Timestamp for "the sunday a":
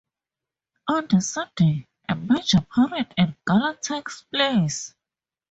1.09-2.15